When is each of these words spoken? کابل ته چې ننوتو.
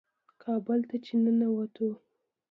کابل 0.43 0.79
ته 0.89 0.95
چې 1.05 1.13
ننوتو. 1.23 1.89